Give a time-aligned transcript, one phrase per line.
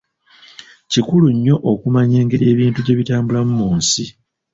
[0.91, 4.03] Kikulu nnyo okumanya engeri ebintu gye bitambulamu mu nsi.